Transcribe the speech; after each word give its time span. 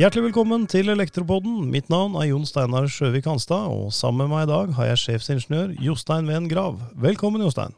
Hjertelig 0.00 0.26
velkommen 0.26 0.66
til 0.68 0.92
Elektropodden. 0.92 1.70
Mitt 1.72 1.88
navn 1.88 2.16
er 2.20 2.28
Jon 2.28 2.44
Steinar 2.48 2.84
Sjøvik 2.92 3.24
Hanstad, 3.28 3.72
og 3.72 3.88
sammen 3.96 4.28
med 4.28 4.34
meg 4.34 4.44
i 4.44 4.50
dag 4.52 4.76
har 4.76 4.90
jeg 4.90 5.02
sjefsingeniør 5.06 5.72
Jostein 5.80 6.28
Ven 6.28 6.48
Grav. 6.52 6.76
Velkommen, 7.00 7.40
Jostein. 7.44 7.72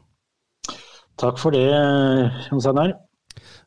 Takk 1.19 1.39
for 1.39 1.55
det, 1.55 1.67
Jon 2.49 2.63
Steinar. 2.63 2.95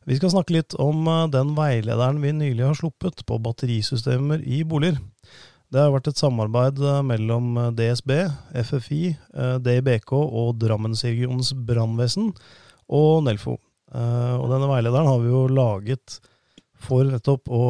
Vi 0.07 0.15
skal 0.15 0.31
snakke 0.31 0.55
litt 0.55 0.75
om 0.79 1.03
eh, 1.11 1.25
den 1.33 1.51
veilederen 1.57 2.21
vi 2.23 2.31
nylig 2.31 2.63
har 2.63 2.77
sluppet 2.79 3.25
på 3.27 3.39
batterisystemer 3.43 4.39
i 4.45 4.61
boliger. 4.63 5.01
Det 5.67 5.81
har 5.83 5.91
vært 5.91 6.07
et 6.13 6.21
samarbeid 6.21 6.79
eh, 6.79 7.01
mellom 7.03 7.57
eh, 7.59 7.71
DSB, 7.75 8.13
FFI, 8.69 9.01
DIBK 9.65 10.13
og 10.15 10.53
Drammensregionens 10.61 11.51
brannvesen 11.67 12.31
og 12.87 13.25
Nelfo. 13.25 13.57
Og 13.87 14.49
denne 14.51 14.66
veilederen 14.77 15.09
har 15.09 15.21
vi 15.23 15.31
jo 15.33 15.45
laget 15.51 16.19
for 16.87 17.07
nettopp 17.09 17.49
å 17.49 17.61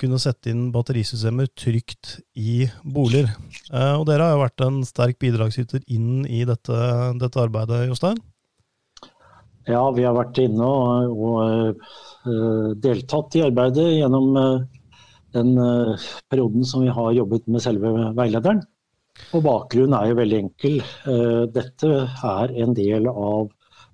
kunne 0.00 0.20
sette 0.22 0.50
inn 0.52 0.70
batterisystemer 0.74 1.50
trygt 1.52 2.18
i 2.40 2.64
boliger. 2.82 3.28
Eh, 3.70 3.94
og 3.98 4.06
dere 4.08 4.28
har 4.28 4.36
jo 4.36 4.44
vært 4.44 4.64
en 4.64 4.78
sterk 4.88 5.18
bidragsyter 5.20 5.84
inn 5.92 6.24
i 6.24 6.44
dette, 6.48 6.78
dette 7.20 7.42
arbeidet, 7.42 7.84
Jostein? 7.90 8.20
Ja, 9.68 9.82
vi 9.96 10.04
har 10.04 10.16
vært 10.16 10.38
inne 10.42 10.64
og, 10.68 11.20
og 11.24 11.84
uh, 12.28 12.72
deltatt 12.84 13.36
i 13.38 13.44
arbeidet 13.46 13.86
gjennom 13.94 14.36
uh, 14.36 14.98
den 15.32 15.56
perioden 16.28 16.66
som 16.68 16.84
vi 16.84 16.92
har 16.92 17.14
jobbet 17.16 17.48
med 17.48 17.64
selve 17.64 17.92
veilederen. 18.16 18.60
Og 19.32 19.44
bakgrunnen 19.46 19.96
er 19.96 20.10
jo 20.10 20.18
veldig 20.18 20.38
enkel. 20.42 20.76
dette 21.54 21.90
er 22.28 22.52
en 22.64 22.72
del 22.74 23.08
av 23.08 23.48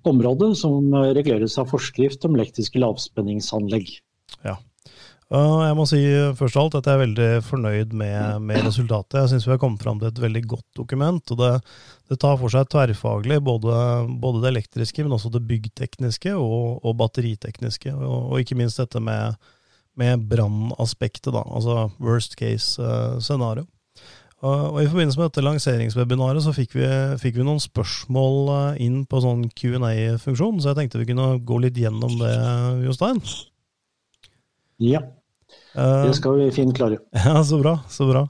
området 0.09 0.53
som 0.59 0.93
reguleres 1.13 1.57
av 1.61 1.69
forskrift 1.71 2.25
om 2.27 2.37
elektriske 2.37 2.81
lavspenningsanlegg. 2.81 3.93
Ja. 4.45 4.57
Jeg 5.31 5.75
må 5.77 5.85
si 5.87 5.99
først 6.35 6.57
av 6.59 6.65
alt 6.65 6.73
at 6.81 6.87
jeg 6.89 6.97
er 6.97 7.01
veldig 7.05 7.27
fornøyd 7.47 7.93
med, 7.95 8.41
med 8.43 8.65
resultatet. 8.65 9.15
Jeg 9.15 9.31
syns 9.31 9.45
vi 9.47 9.53
har 9.53 9.61
kommet 9.61 9.83
fram 9.83 10.01
til 10.01 10.09
et 10.09 10.19
veldig 10.19 10.41
godt 10.43 10.67
dokument. 10.75 11.31
og 11.31 11.39
Det, 11.39 11.51
det 12.11 12.17
tar 12.19 12.35
for 12.41 12.51
seg 12.51 12.67
tverrfaglig 12.67 13.37
både, 13.47 13.77
både, 14.19 14.41
det 14.43 14.49
elektriske, 14.51 15.05
men 15.05 15.15
også 15.15 15.31
det 15.31 15.45
byggtekniske 15.47 16.35
og, 16.35 16.83
og 16.83 16.97
batteritekniske. 16.99 17.93
Og, 17.95 18.17
og, 18.25 18.35
ikke 18.41 18.59
minst 18.59 18.81
dette 18.83 18.99
med, 18.99 19.39
med 19.95 20.27
brannaspektet. 20.27 21.31
Altså 21.31 21.87
worst 22.03 22.35
case 22.35 22.75
uh, 22.83 23.15
scenario. 23.23 23.63
Og, 24.41 24.79
I 24.81 24.87
forbindelse 24.89 25.19
med 25.19 25.27
dette 25.29 25.43
lanseringswebinaret 25.45 26.41
så 26.41 26.53
fikk 26.55 26.73
vi, 26.73 26.85
fikk 27.21 27.35
vi 27.37 27.45
noen 27.45 27.61
spørsmål 27.61 28.37
eh, 28.55 28.79
inn 28.87 29.03
på 29.05 29.19
sånn 29.21 29.43
Q&A-funksjon, 29.53 30.57
så 30.63 30.71
jeg 30.71 30.79
tenkte 30.79 31.01
vi 31.03 31.11
kunne 31.11 31.27
gå 31.45 31.59
litt 31.61 31.77
gjennom 31.77 32.15
det, 32.17 32.31
Jostein. 32.87 33.21
Ja. 34.81 35.03
Eh, 35.77 36.07
det 36.07 36.15
skal 36.17 36.39
vi 36.39 36.49
finne 36.55 36.73
klare. 36.73 36.97
Ja, 37.27 37.43
Så 37.45 37.61
bra. 37.61 37.75
så 37.91 38.09
bra. 38.09 38.25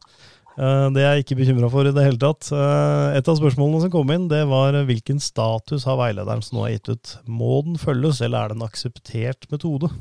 Eh, 0.58 0.88
det 0.92 1.06
er 1.06 1.16
jeg 1.16 1.24
ikke 1.24 1.40
bekymra 1.46 1.72
for 1.72 1.88
i 1.88 1.96
det 1.96 2.04
hele 2.04 2.20
tatt. 2.20 2.52
Et 3.16 3.32
av 3.32 3.40
spørsmålene 3.40 3.86
som 3.86 3.96
kom 3.96 4.12
inn, 4.12 4.28
det 4.32 4.44
var 4.52 4.76
hvilken 4.90 5.24
status 5.24 5.88
har 5.88 5.96
veilederen 6.02 6.44
som 6.44 6.60
nå 6.60 6.68
er 6.68 6.76
gitt 6.76 6.92
ut? 6.92 7.16
Må 7.32 7.62
den 7.70 7.80
følges, 7.80 8.20
eller 8.20 8.44
er 8.44 8.52
det 8.52 8.60
en 8.60 8.68
akseptert 8.68 9.48
metode? 9.54 9.94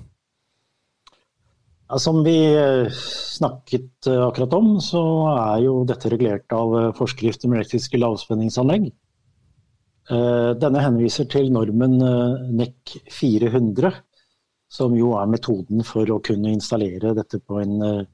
Ja, 1.90 1.98
som 1.98 2.20
vi 2.22 2.36
snakket 2.94 4.06
akkurat 4.06 4.52
om, 4.54 4.76
så 4.78 5.00
er 5.32 5.64
jo 5.64 5.80
dette 5.88 6.12
regulert 6.12 6.52
av 6.54 6.92
forskrift 6.94 7.42
om 7.48 7.56
elektriske 7.56 7.98
lavspenningsanlegg. 7.98 8.92
Denne 10.10 10.84
henviser 10.84 11.26
til 11.30 11.50
normen 11.54 11.98
NEC 12.54 12.94
400 13.14 13.90
som 14.70 14.94
jo 14.94 15.16
er 15.18 15.30
metoden 15.30 15.82
for 15.86 16.06
å 16.14 16.20
kunne 16.22 16.52
installere 16.54 17.12
dette 17.18 17.40
på 17.42 17.58
en 17.58 18.06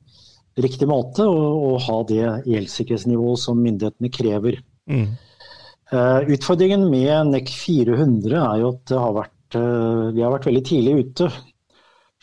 riktig 0.56 0.88
måte 0.88 1.26
og, 1.28 1.76
ha 1.84 1.98
det 2.08 2.24
elsikkerhetsnivået 2.48 3.42
som 3.42 3.60
myndighetene 3.60 4.12
krever. 4.12 4.56
Mm. 4.88 5.10
Utfordringen 6.32 6.88
med 6.90 7.32
NEC 7.34 7.52
400 7.60 8.40
er 8.40 8.62
jo 8.62 8.72
at 8.72 8.94
har 9.04 9.12
vært, 9.20 9.58
vi 10.16 10.24
har 10.24 10.32
vært 10.32 10.48
veldig 10.48 10.64
tidlig 10.64 10.96
ute. 11.04 11.28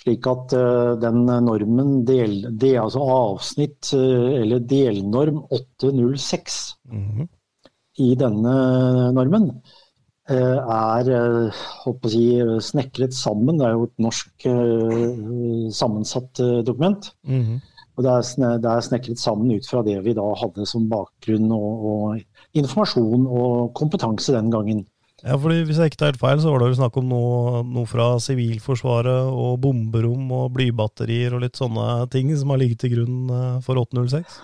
Slik 0.04 0.28
at 0.28 0.52
den 1.00 1.22
normen, 1.46 2.02
del, 2.04 2.42
det, 2.60 2.74
altså 2.82 3.00
avsnitt 3.08 3.94
eller 3.96 4.60
delnorm 4.68 5.38
806 5.48 6.58
mm. 6.92 7.30
i 8.04 8.10
denne 8.20 8.56
normen, 9.16 9.48
Eh, 10.32 10.60
er 10.72 11.10
eh, 11.12 11.64
si, 12.08 12.24
snekret 12.64 13.14
sammen. 13.16 13.60
Det 13.60 13.68
er 13.68 13.74
jo 13.76 13.88
et 13.90 14.04
norsk 14.06 14.46
sammensatt 15.76 16.40
dokument. 16.66 17.12
Mm 17.28 17.42
-hmm. 17.42 17.60
Og 17.96 18.04
det 18.04 18.12
er, 18.12 18.58
det 18.58 18.70
er, 18.70 18.80
snekret 18.82 19.20
sammen 19.20 19.52
ut 19.52 19.68
fra 19.70 19.84
det 19.84 20.04
vi 20.06 20.14
da 20.14 20.34
hadde 20.34 20.66
som 20.66 20.90
bakgrunn 20.90 21.52
og, 21.52 21.86
og 21.86 22.20
informasjon 22.54 23.28
og 23.28 23.74
kompetanse 23.74 24.34
den 24.34 24.52
gangen. 24.52 24.86
Ja, 25.24 25.38
fordi 25.40 25.62
Hvis 25.64 25.78
jeg 25.80 25.92
ikke 25.92 26.00
tar 26.02 26.12
helt 26.12 26.20
feil, 26.20 26.40
så 26.44 26.52
var 26.52 26.60
det 26.60 26.72
jo 26.74 26.80
snakk 26.82 26.98
om 27.00 27.06
noe, 27.08 27.62
noe 27.64 27.88
fra 27.88 28.14
Sivilforsvaret 28.20 29.30
og 29.32 29.62
bomberom 29.64 30.32
og 30.36 30.50
blybatterier 30.58 31.36
og 31.36 31.46
litt 31.46 31.60
sånne 31.60 32.10
ting 32.12 32.34
som 32.36 32.52
har 32.52 32.60
ligget 32.60 32.84
til 32.84 32.98
grunn 32.98 33.32
for 33.64 33.80
806? 33.80 34.42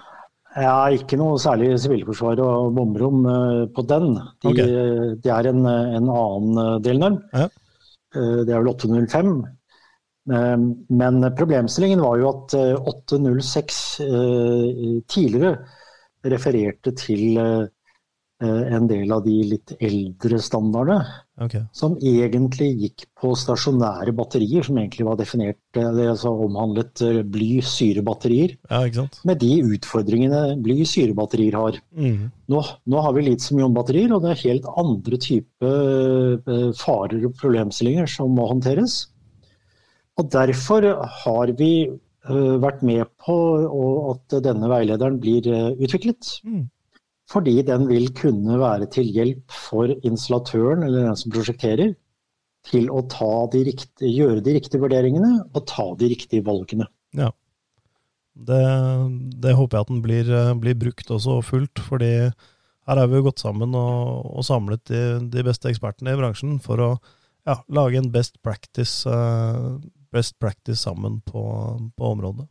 Ja, 0.57 0.89
ikke 0.89 1.17
noe 1.19 1.37
særlig 1.41 1.75
sivilforsvar 1.83 2.39
og 2.41 2.73
bomberom 2.77 3.25
uh, 3.27 3.63
på 3.69 3.83
den. 3.85 4.15
De, 4.41 4.49
okay. 4.49 5.15
Det 5.21 5.31
er 5.33 5.49
en, 5.51 5.61
en 5.69 6.09
annen 6.09 6.61
eh, 6.63 6.75
delnorm. 6.87 7.19
Ja. 7.35 7.47
Det 8.09 8.49
er 8.49 8.63
vel 8.63 8.71
805. 8.71 9.35
Uh, 10.29 10.55
men 10.89 11.21
problemstillingen 11.37 12.01
var 12.01 12.17
jo 12.21 12.31
at 12.31 12.55
806 12.81 13.83
tidligere 15.09 15.53
refererte 16.25 16.95
til 16.97 17.37
Eh, 17.39 17.67
en 18.39 18.87
del 18.87 19.11
av 19.11 19.25
de 19.25 19.33
litt 19.43 19.73
eldre 19.83 20.39
standardene. 20.39 21.03
Okay. 21.39 21.63
Som 21.75 21.95
egentlig 22.03 22.69
gikk 22.81 23.05
på 23.19 23.31
stasjonære 23.37 24.11
batterier, 24.15 24.63
som 24.65 24.79
egentlig 24.79 25.05
var 25.07 25.19
definert 25.19 25.79
eh, 25.79 25.99
altså 26.03 26.33
omhandlet 26.45 27.03
eh, 27.05 27.21
bly-syrebatterier. 27.23 28.57
Ja, 28.71 29.05
med 29.27 29.39
de 29.43 29.51
utfordringene 29.75 30.41
bly-syrebatterier 30.63 31.55
har. 31.59 31.79
Mm. 31.95 32.27
Nå, 32.51 32.63
nå, 32.91 33.03
har 33.05 33.15
vi 33.15 33.25
litium-ion-batterier, 33.29 34.11
og 34.15 34.25
det 34.25 34.33
er 34.33 34.43
helt 34.45 34.67
andre 34.79 35.21
typer 35.23 36.75
farer 36.79 37.23
og 37.29 37.37
problemstillinger 37.39 38.09
som 38.09 38.31
må 38.35 38.47
håndteres. 38.49 39.01
Og 40.19 40.27
Derfor 40.33 40.85
har 41.23 41.51
vi 41.59 41.73
vært 42.29 42.81
med 42.83 43.07
på 43.23 43.35
at 44.11 44.35
denne 44.43 44.67
veilederen 44.69 45.21
blir 45.23 45.47
utviklet. 45.79 46.33
Mm. 46.43 46.67
Fordi 47.29 47.59
den 47.65 47.85
vil 47.89 48.09
kunne 48.17 48.57
være 48.61 48.87
til 48.93 49.09
hjelp 49.13 49.53
for 49.53 49.91
installatøren 50.05 50.85
eller 50.85 51.09
den 51.09 51.19
som 51.19 51.33
prosjekterer, 51.33 51.93
til 52.69 52.89
å 52.91 53.03
de 53.53 53.61
riktige, 53.69 54.09
gjøre 54.11 54.41
de 54.43 54.55
riktige 54.57 54.81
vurderingene 54.81 55.31
og 55.53 55.61
ta 55.69 55.85
de 55.99 56.09
riktige 56.11 56.43
valgene. 56.45 56.89
Ja. 57.15 57.29
Det, 58.33 58.59
det 59.43 59.55
håper 59.55 59.77
jeg 59.77 59.85
at 59.85 59.91
den 59.91 60.01
blir, 60.03 60.31
blir, 60.61 60.75
brukt 60.79 61.11
også 61.11 61.39
og 61.39 61.47
fulgt, 61.47 61.79
fordi 61.83 62.11
her 62.29 62.99
har 62.99 63.07
vi 63.09 63.19
jo 63.19 63.25
gått 63.27 63.41
sammen 63.41 63.75
og, 63.77 64.27
og 64.39 64.45
samlet 64.47 64.83
de, 64.89 65.01
de, 65.31 65.45
beste 65.45 65.69
ekspertene 65.71 66.13
i 66.15 66.19
bransjen 66.19 66.59
for 66.63 66.83
å 66.83 66.91
ja, 67.47 67.59
lage 67.71 67.99
en 67.99 68.11
best 68.13 68.39
practice, 68.45 69.03
uh, 69.09 69.77
best 70.13 70.37
practice 70.39 70.81
sammen 70.85 71.19
på, 71.25 71.41
på 71.95 72.13
området. 72.15 72.47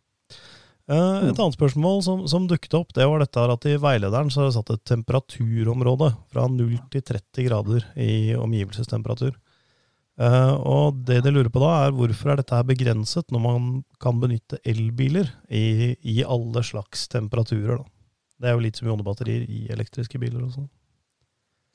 Uh, 0.89 1.29
et 1.29 1.37
annet 1.37 1.53
spørsmål 1.53 1.99
som, 2.01 2.23
som, 2.33 2.47
dukket 2.49 2.73
opp, 2.79 2.95
det 2.97 3.05
var 3.05 3.21
dette 3.21 3.43
at 3.53 3.67
i 3.69 3.75
veilederen 3.81 4.31
så 4.33 4.41
er 4.41 4.49
det 4.49 4.55
satt 4.57 4.71
et 4.73 4.87
temperaturområde 4.89 6.15
fra 6.33 6.47
0 6.49 6.79
til 6.95 7.05
30 7.05 7.45
grader 7.45 7.85
i 8.01 8.33
omgivelsestemperatur. 8.39 9.37
Uh, 10.19 10.55
og 10.65 11.05
det 11.07 11.21
de 11.27 11.35
lurer 11.35 11.53
på 11.53 11.61
da, 11.63 11.75
er 11.85 11.95
hvorfor 11.95 12.33
er 12.33 12.41
dette 12.41 12.57
her 12.57 12.65
begrenset 12.67 13.29
når 13.31 13.45
man 13.45 13.69
kan 14.03 14.17
benytte 14.19 14.59
elbiler 14.67 15.29
i, 15.53 15.93
i 16.01 16.23
alle 16.25 16.65
slags 16.65 17.05
temperaturer? 17.13 17.83
da? 17.83 17.87
Det 18.39 18.49
er 18.49 18.57
jo 18.57 18.65
litt 18.65 18.81
som 18.81 18.89
ionebatterier 18.89 19.45
i 19.45 19.67
elektriske 19.75 20.19
biler 20.23 20.47
og 20.47 20.57
sånn. 20.57 20.69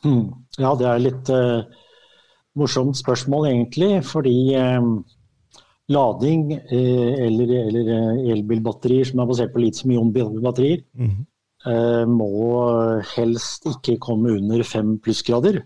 Hmm. 0.03 0.27
Ja, 0.57 0.73
det 0.79 0.89
er 0.89 1.05
litt 1.05 1.29
uh, 1.31 1.61
morsomt 2.59 2.97
spørsmål 2.97 3.51
egentlig, 3.51 3.93
fordi 4.09 4.35
lading 5.93 6.51
eh, 6.53 7.13
eller, 7.27 7.51
eller 7.67 7.91
eh, 7.95 8.31
elbilbatterier 8.33 9.07
som 9.09 9.21
er 9.21 9.29
basert 9.29 9.53
på 9.53 9.61
litium-ion-batterier, 9.63 10.83
mm 10.97 11.09
-hmm. 11.09 11.29
må 12.11 12.31
helst 13.15 13.65
ikke 13.65 13.99
komme 13.99 14.33
under 14.37 14.63
fem 14.63 14.97
plussgrader. 14.99 15.63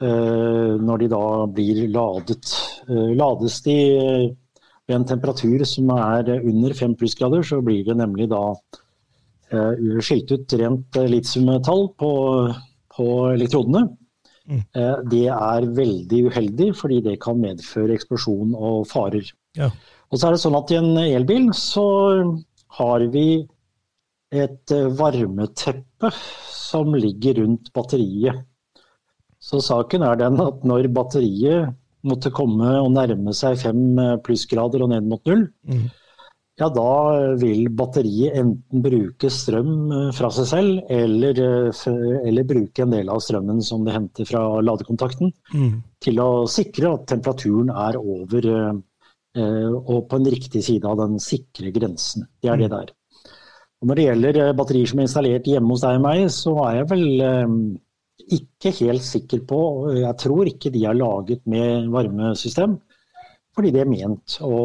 Når 0.00 0.96
de 0.98 1.08
da 1.08 1.46
blir 1.46 1.88
ladet. 1.88 2.44
Lades 2.88 3.60
de 3.62 3.76
ved 4.88 4.96
en 4.96 5.04
temperatur 5.04 5.64
som 5.64 5.90
er 5.90 6.40
under 6.42 6.74
fem 6.74 6.94
plussgrader, 6.96 7.42
så 7.42 7.60
blir 7.60 7.84
det 7.84 7.96
nemlig 7.96 8.28
da 8.30 8.56
skilt 10.00 10.32
ut 10.32 10.52
rent 10.52 10.96
litiummetall 10.96 11.88
på, 11.98 12.12
på 12.96 13.06
elektrodene. 13.34 13.96
Mm. 14.50 14.62
Det 15.12 15.26
er 15.30 15.66
veldig 15.76 16.20
uheldig, 16.26 16.68
fordi 16.74 17.00
det 17.04 17.20
kan 17.22 17.38
medføre 17.38 17.94
eksplosjon 17.94 18.56
og 18.58 18.82
farer. 18.90 19.28
Ja. 19.58 19.70
Og 20.10 20.18
så 20.18 20.26
er 20.26 20.34
det 20.34 20.42
sånn 20.42 20.58
at 20.58 20.72
i 20.74 20.78
en 20.80 20.90
elbil 20.98 21.50
så 21.54 21.86
har 22.80 23.04
vi 23.14 23.44
et 24.34 24.74
varmeteppe 24.98 26.10
som 26.50 26.90
ligger 26.98 27.38
rundt 27.44 27.70
batteriet. 27.74 28.42
Så 29.38 29.62
saken 29.64 30.02
er 30.06 30.18
den 30.18 30.42
at 30.42 30.66
når 30.66 30.90
batteriet 30.94 31.70
måtte 32.06 32.34
komme 32.34 32.74
og 32.80 32.90
nærme 32.96 33.32
seg 33.36 33.58
fem 33.62 33.98
plussgrader 34.26 34.82
og 34.82 34.92
ned 34.92 35.06
mot 35.06 35.22
null, 35.30 35.46
mm 35.62 35.88
ja 36.60 36.68
da 36.72 36.90
vil 37.40 37.70
batteriet 37.72 38.36
enten 38.36 38.82
bruke 38.84 39.30
strøm 39.32 39.72
eh, 39.96 40.10
fra 40.16 40.28
seg 40.34 40.48
selv, 40.50 40.82
eller, 40.92 41.40
eh, 41.40 41.82
eller 42.28 42.48
bruke 42.48 42.84
en 42.84 42.94
del 42.94 43.10
av 43.12 43.22
strømmen 43.24 43.62
som 43.64 43.86
det 43.86 43.96
henter 43.96 44.28
fra 44.28 44.44
ladekontakten, 44.64 45.32
mm. 45.54 45.74
til 46.04 46.20
å 46.20 46.30
sikre 46.50 46.94
at 46.94 47.08
temperaturen 47.14 47.72
er 47.72 48.00
over 48.00 48.50
eh, 48.52 48.78
og 49.40 50.08
på 50.10 50.18
en 50.18 50.32
riktig 50.34 50.62
side 50.66 50.88
av 50.90 50.98
den 51.00 51.20
sikre 51.22 51.72
grensen. 51.72 52.26
Det 52.42 52.50
er 52.50 52.60
det 52.60 52.68
det 52.68 52.76
der. 52.76 52.96
Og 53.80 53.88
når 53.88 53.96
det 53.96 54.08
gjelder 54.08 54.40
batterier 54.58 54.90
som 54.90 55.00
er 55.00 55.06
installert 55.08 55.46
hjemme 55.48 55.72
hos 55.72 55.84
deg 55.86 55.96
og 55.96 56.04
meg, 56.04 56.24
så 56.34 56.52
er 56.66 56.80
jeg 56.80 56.88
vel 56.90 57.04
ikke 58.36 58.72
helt 58.82 59.04
sikker 59.06 59.40
på 59.48 59.60
Jeg 59.96 60.16
tror 60.20 60.50
ikke 60.50 60.72
de 60.74 60.82
er 60.86 60.98
laget 60.98 61.46
med 61.48 61.88
varmesystem, 61.94 62.76
fordi 63.56 63.72
det 63.72 63.80
er 63.86 63.88
ment 63.88 64.36
å 64.44 64.58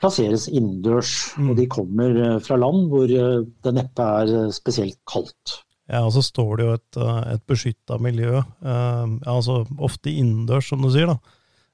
plasseres 0.00 0.48
innendørs. 0.50 1.14
Mm. 1.38 1.48
Og 1.50 1.56
de 1.58 1.70
kommer 1.70 2.20
eh, 2.24 2.36
fra 2.44 2.58
land 2.60 2.92
hvor 2.92 3.10
eh, 3.10 3.40
det 3.64 3.74
neppe 3.76 4.10
er 4.22 4.34
eh, 4.44 4.52
spesielt 4.54 4.98
kaldt. 5.10 5.62
Ja, 5.88 6.02
og 6.04 6.12
så 6.12 6.22
står 6.24 6.50
det 6.58 6.66
jo 6.66 6.76
et, 6.76 6.98
et 7.32 7.44
beskytta 7.48 7.96
miljø, 8.04 8.42
uh, 8.44 9.04
altså 9.24 9.62
ofte 9.80 10.12
innendørs, 10.12 10.66
som 10.68 10.82
du 10.84 10.90
sier. 10.92 11.08
da. 11.08 11.14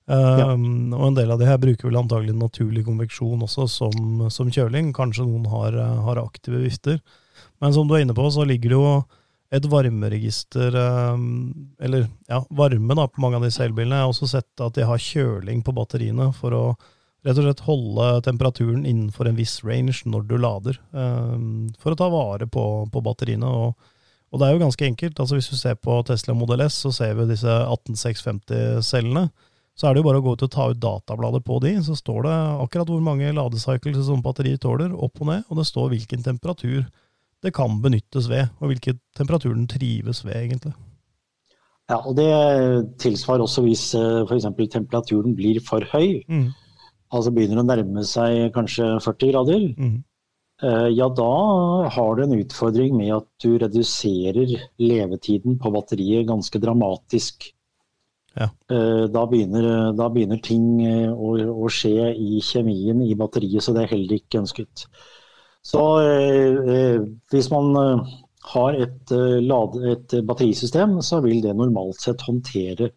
Uh, 0.07 0.39
ja. 0.39 0.47
Og 0.55 1.03
en 1.09 1.17
del 1.17 1.33
av 1.35 1.41
de 1.41 1.49
her 1.49 1.59
bruker 1.59 1.89
vel 1.89 1.99
antagelig 1.99 2.37
naturlig 2.39 2.85
konveksjon 2.87 3.43
også 3.43 3.67
som, 3.73 4.23
som 4.31 4.53
kjøling. 4.55 4.93
Kanskje 4.95 5.27
noen 5.27 5.51
har, 5.51 5.75
har, 6.07 6.23
aktive 6.23 6.63
vifter. 6.63 7.03
Men 7.59 7.75
som 7.75 7.91
du 7.91 7.97
er 7.99 8.05
inne 8.07 8.15
på, 8.15 8.29
så 8.31 8.47
ligger 8.47 8.71
det 8.71 8.79
jo 8.79 8.95
et 9.55 9.67
varmeregister, 9.71 10.79
eller 11.83 12.07
ja, 12.31 12.39
varme 12.55 12.95
da, 12.95 13.09
på 13.11 13.23
mange 13.23 13.41
av 13.41 13.49
disse 13.49 13.67
elbilene. 13.67 13.99
Jeg 13.99 14.07
har 14.07 14.15
også 14.15 14.31
sett 14.31 14.63
at 14.63 14.79
de 14.79 14.87
har 14.87 15.03
kjøling 15.11 15.67
på 15.67 15.75
batteriene 15.75 16.31
for 16.39 16.55
å 16.55 16.65
rett 17.25 17.41
og 17.41 17.47
slett 17.47 17.65
holde 17.65 18.09
temperaturen 18.27 18.85
innenfor 18.85 19.29
en 19.29 19.39
viss 19.39 19.57
range 19.65 20.03
når 20.09 20.27
du 20.29 20.37
lader, 20.41 20.79
um, 20.93 21.73
for 21.81 21.95
å 21.95 21.99
ta 21.99 22.11
vare 22.13 22.49
på, 22.51 22.65
på 22.93 23.03
batteriene. 23.05 23.49
Og, 23.49 23.93
og, 24.31 24.41
det 24.41 24.47
er 24.47 24.55
jo 24.55 24.65
ganske 24.67 24.87
enkelt. 24.87 25.21
altså 25.21 25.39
Hvis 25.39 25.49
du 25.53 25.57
ser 25.57 25.79
på 25.81 25.97
Tesla 26.07 26.37
Model 26.37 26.67
S, 26.67 26.83
så 26.85 26.93
ser 26.93 27.17
vi 27.19 27.29
disse 27.31 27.49
18650-cellene. 27.49 29.29
Så 29.75 29.89
er 29.89 29.95
det 29.95 30.05
jo 30.05 30.07
bare 30.07 30.21
å 30.21 30.25
gå 30.25 30.35
ut 30.37 30.45
og 30.47 30.53
ta 30.53 30.69
ut 30.71 30.79
databladet 30.79 31.41
på 31.47 31.57
de, 31.65 31.73
så 31.83 31.97
står 31.99 32.27
det 32.29 32.35
akkurat 32.63 32.91
hvor 32.93 33.01
mange 33.03 33.33
ladecycles 33.35 34.05
som 34.07 34.21
batteriet 34.23 34.63
tåler, 34.63 34.93
opp 34.95 35.19
og 35.19 35.33
ned, 35.33 35.49
og 35.49 35.59
det 35.59 35.65
står 35.67 35.89
hvilken 35.97 36.23
temperatur 36.23 36.85
det 37.43 37.53
kan 37.57 37.81
benyttes 37.83 38.29
ved, 38.31 38.53
og 38.61 38.71
hvilken 38.71 39.01
temperatur 39.19 39.51
den 39.57 39.67
trives 39.69 40.23
ved, 40.25 40.37
egentlig. 40.45 40.77
Ja, 41.91 41.99
og 41.99 42.15
det 42.17 42.31
tilsvarer 43.03 43.45
også 43.45 43.65
hvis 43.67 43.89
eh, 43.99 44.23
f.eks. 44.23 44.47
temperaturen 44.73 45.35
blir 45.37 45.59
for 45.67 45.85
høy. 45.91 46.23
Mm 46.31 46.53
altså 47.15 47.33
begynner 47.35 47.63
å 47.63 47.67
nærme 47.67 48.05
seg 48.09 48.51
kanskje 48.55 48.89
40 49.05 49.31
grader, 49.33 49.67
mm. 49.79 49.97
ja 50.95 51.09
da 51.15 51.31
har 51.95 52.17
du 52.17 52.25
en 52.25 52.37
utfordring 52.37 52.97
med 52.99 53.13
at 53.17 53.29
du 53.43 53.55
reduserer 53.61 54.55
levetiden 54.83 55.59
på 55.63 55.73
batteriet 55.75 56.27
ganske 56.29 56.61
dramatisk. 56.63 57.55
Ja. 58.35 58.49
Eh, 58.71 59.05
da, 59.15 59.27
begynner, 59.31 59.93
da, 59.95 60.09
begynner, 60.11 60.41
ting 60.43 60.83
eh, 60.83 61.11
å, 61.11 61.37
å, 61.39 61.69
skje 61.71 62.11
i 62.19 62.41
kjemien 62.43 63.03
i 63.05 63.15
batteriet, 63.19 63.63
så 63.63 63.75
det 63.75 63.85
er 63.85 63.93
heller 63.95 64.19
ikke 64.19 64.43
ønsket. 64.43 64.87
Så 65.65 65.85
eh, 66.03 66.99
hvis 67.33 67.49
man 67.53 67.71
har 68.51 68.77
et, 68.77 69.15
et 69.15 70.17
batterisystem, 70.27 70.99
så 71.01 71.23
vil 71.25 71.41
det 71.45 71.55
normalt 71.57 72.03
sett 72.03 72.27
håndtere 72.27 72.91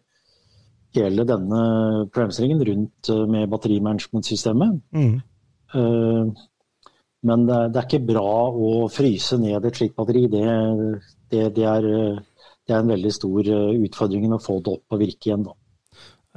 hele 0.96 1.24
denne 1.28 1.62
problemstillingen 2.12 2.64
rundt 2.70 3.10
eh, 3.12 3.24
med 3.28 3.50
batterimanagementsystemet. 3.52 4.80
Mm. 4.94 5.18
Uh, 5.74 6.32
men 7.28 7.46
det, 7.48 7.60
det, 7.74 7.80
er 7.80 7.86
ikke 7.88 8.08
bra 8.14 8.32
å 8.48 8.88
fryse 8.92 9.36
ned 9.40 9.66
et 9.66 9.78
slikt 9.80 9.96
batteri. 9.98 10.26
Det, 10.30 10.44
det, 11.32 11.48
det, 11.56 11.64
er, 11.66 11.88
det 12.68 12.74
er 12.74 12.82
en 12.82 12.92
veldig 12.92 13.14
stor 13.14 13.48
eh, 13.48 13.80
utfordring 13.88 14.36
å 14.36 14.42
få 14.42 14.60
det 14.62 14.76
opp 14.78 14.94
og 14.94 15.02
virke 15.02 15.30
igjen. 15.30 15.48
da. 15.48 15.56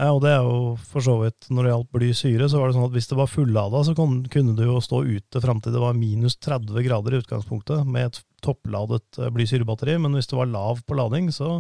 Ja, 0.02 0.10
og 0.16 0.24
det 0.24 0.32
er 0.34 0.48
jo 0.48 0.72
for 0.88 1.04
så 1.04 1.18
vidt 1.20 1.50
Når 1.52 1.66
det 1.66 1.72
gjaldt 1.74 1.90
bly 1.94 2.08
syre, 2.18 2.48
så 2.50 2.58
var 2.58 2.70
det 2.70 2.78
sånn 2.78 2.88
at 2.88 2.96
hvis 2.96 3.10
det 3.12 3.18
var 3.20 3.30
fullada, 3.30 3.84
så 3.86 3.94
kunne 3.94 4.56
du 4.58 4.64
jo 4.66 4.80
stå 4.82 5.04
ute 5.06 5.42
fram 5.44 5.62
til 5.62 5.76
det 5.76 5.84
var 5.84 5.98
minus 5.98 6.40
30 6.42 6.88
grader 6.88 7.14
i 7.14 7.22
utgangspunktet 7.22 7.86
med 7.86 8.10
et 8.10 8.22
toppladet 8.42 9.22
blysyrebatteri, 9.36 10.00
men 10.02 10.16
hvis 10.18 10.32
det 10.32 10.40
var 10.40 10.50
lav 10.50 10.82
på 10.88 10.98
lading, 10.98 11.30
så 11.36 11.60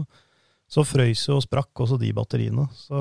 så 0.71 0.83
frøys 0.87 1.25
jo 1.27 1.37
og 1.39 1.45
sprakk 1.45 1.83
også 1.83 1.97
de 1.99 2.11
batteriene. 2.15 2.67
Så 2.75 2.99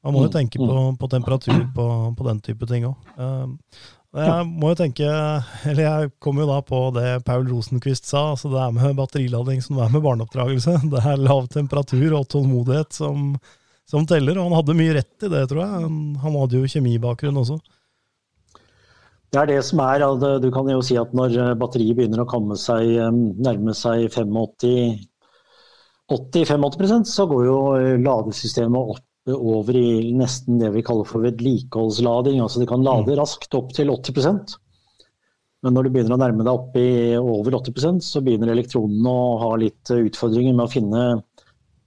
man 0.00 0.14
må 0.14 0.24
jo 0.24 0.30
mm, 0.30 0.34
tenke 0.36 0.60
på, 0.60 0.68
mm. 0.68 0.98
på 1.00 1.08
temperatur 1.12 1.64
på, 1.74 1.86
på, 2.16 2.26
den 2.28 2.42
type 2.44 2.68
ting 2.70 2.86
òg. 2.88 3.08
Ehm, 3.20 3.56
jeg 4.10 4.46
må 4.48 4.72
jo 4.72 4.78
tenke, 4.80 5.06
eller 5.70 5.84
jeg 5.84 6.12
kom 6.22 6.40
jo 6.40 6.46
da 6.48 6.58
på 6.66 6.78
det 6.96 7.20
Paul 7.26 7.44
Rosenquist 7.46 8.08
sa, 8.10 8.30
altså 8.32 8.50
det 8.50 8.58
er 8.62 8.72
med 8.74 8.96
batterilading 8.98 9.60
som 9.62 9.78
det 9.78 9.84
er 9.84 9.92
med 9.94 10.02
barneoppdragelse. 10.06 10.78
Det 10.94 11.02
er 11.06 11.20
lav 11.20 11.50
temperatur 11.52 12.16
og 12.18 12.30
tålmodighet 12.32 12.96
som, 12.96 13.34
som 13.86 14.06
teller, 14.10 14.38
og 14.38 14.48
han 14.48 14.58
hadde 14.58 14.78
mye 14.80 14.96
rett 14.98 15.28
i 15.28 15.30
det, 15.30 15.44
tror 15.50 15.62
jeg. 15.62 15.92
Han 16.24 16.40
hadde 16.42 16.58
jo 16.58 16.72
kjemibakgrunn 16.74 17.38
også. 17.44 17.60
Det 19.30 19.38
er 19.38 19.46
det 19.46 19.60
som 19.62 19.78
er, 19.84 20.02
Du 20.42 20.48
kan 20.50 20.66
jo 20.72 20.80
si 20.82 20.96
at 20.98 21.12
når 21.14 21.54
batteriet 21.60 21.98
begynner 21.98 22.24
å 22.24 22.30
komme 22.30 22.58
seg, 22.58 22.96
nærme 23.38 23.76
seg 23.78 24.08
85 24.10 25.06
80-85 26.10 27.06
så 27.08 27.28
går 27.30 27.44
jo 27.46 27.60
eh, 27.78 28.00
ladesystemet 28.02 28.94
opp 28.96 29.30
eh, 29.30 29.36
over 29.36 29.76
i 29.78 30.10
nesten 30.16 30.58
det 30.62 30.72
vi 30.74 30.84
kaller 30.86 31.06
for 31.08 31.22
vedlikeholdslading. 31.26 32.40
Altså 32.42 32.62
det 32.62 32.70
kan 32.70 32.84
lade 32.86 33.12
mm. 33.12 33.18
raskt 33.20 33.54
opp 33.58 33.72
til 33.76 33.92
80% 33.94 34.58
men 35.60 35.76
når 35.76 35.86
du 35.86 35.92
begynner 35.92 36.16
å 36.16 36.20
nærme 36.20 36.44
deg 36.46 36.56
opp 36.56 36.76
i 36.80 36.90
over 37.20 37.58
80% 37.58 38.00
så 38.04 38.22
begynner 38.24 38.52
elektronene 38.52 39.12
å 39.12 39.36
ha 39.42 39.50
litt 39.60 39.92
utfordringer 39.92 40.56
med 40.56 40.64
å 40.64 40.72
finne 40.72 41.02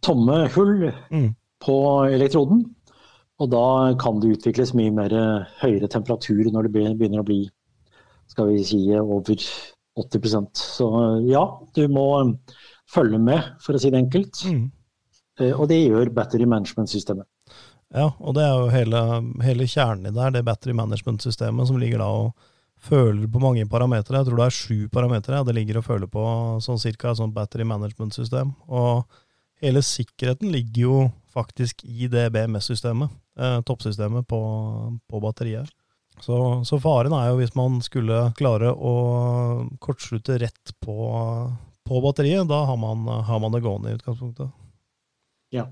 tomme 0.04 0.44
hull 0.54 0.90
mm. 1.10 1.30
på 1.64 1.78
elektroden. 2.14 2.62
Og 3.42 3.50
da 3.50 3.66
kan 4.00 4.20
det 4.22 4.36
utvikles 4.36 4.76
mye 4.78 4.94
mer 4.94 5.16
eh, 5.18 5.54
høyere 5.64 5.90
temperatur 5.90 6.52
når 6.54 6.70
det 6.70 6.74
begynner 7.00 7.24
å 7.24 7.28
bli 7.28 7.42
skal 8.30 8.52
vi 8.54 8.62
si, 8.66 8.80
over 8.98 9.42
80% 10.00 10.58
Så 10.58 10.88
ja, 11.28 11.42
du 11.76 11.82
må 11.92 12.06
følge 12.94 13.20
med, 13.22 13.54
for 13.64 13.76
å 13.76 13.82
si 13.82 13.92
det 13.94 14.02
enkelt. 14.04 14.44
Mm. 14.48 14.64
Eh, 15.42 15.54
og 15.54 15.68
det 15.72 15.82
gjør 15.82 16.14
battery 16.16 16.48
management-systemet. 16.50 17.28
Ja, 17.94 18.08
og 18.18 18.34
det 18.38 18.46
er 18.46 18.56
jo 18.58 18.72
hele, 18.74 19.02
hele 19.46 19.68
kjernen 19.70 20.10
i 20.10 20.14
det 20.14 20.22
her, 20.22 20.34
det 20.34 20.46
battery 20.48 20.74
management-systemet 20.78 21.70
som 21.70 21.78
ligger 21.82 22.02
da 22.02 22.10
og 22.24 22.32
føler 22.84 23.28
på 23.32 23.42
mange 23.42 23.66
parametere. 23.70 24.22
Jeg 24.22 24.30
tror 24.30 24.40
det 24.40 24.48
er 24.48 24.56
sju 24.58 24.78
parametere 24.92 25.44
det 25.48 25.56
ligger 25.56 25.80
og 25.80 25.86
føler 25.88 26.10
på 26.12 26.24
sånn 26.64 26.82
cirka 26.82 27.12
et 27.12 27.22
sånt 27.22 27.36
battery 27.36 27.68
management-system. 27.70 28.56
Og 28.74 29.06
hele 29.64 29.84
sikkerheten 29.86 30.52
ligger 30.52 30.82
jo 30.88 30.98
faktisk 31.34 31.86
i 31.86 32.10
det 32.12 32.28
BMS-systemet, 32.34 33.14
eh, 33.40 33.60
toppsystemet 33.66 34.28
på, 34.30 34.42
på 35.10 35.24
batteriet. 35.24 35.70
Så, 36.22 36.36
så, 36.68 36.78
faren 36.78 37.14
er 37.18 37.32
jo 37.32 37.40
hvis 37.40 37.56
man 37.58 37.80
skulle 37.82 38.28
klare 38.38 38.70
å 38.70 38.94
kortslutte 39.82 40.38
rett 40.44 40.74
på, 40.84 40.98
på 41.88 42.02
batteriet, 42.04 42.48
da 42.50 42.64
har 42.68 42.78
man, 42.80 43.08
har 43.28 43.40
man, 43.40 43.52
det 43.54 43.64
gående 43.64 43.92
i 43.92 43.98
utgangspunktet. 43.98 44.52
Ja. 45.54 45.68